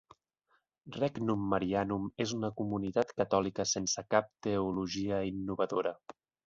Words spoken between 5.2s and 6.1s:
innovadora.